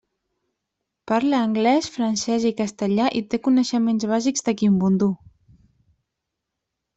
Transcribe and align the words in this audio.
Parla 1.11 1.41
anglès, 1.47 1.89
francès 1.97 2.47
i 2.51 2.53
castellà 2.61 3.09
i 3.19 3.21
té 3.35 3.41
coneixements 3.49 4.09
bàsics 4.13 4.47
de 4.49 4.57
kimbundu. 4.63 5.11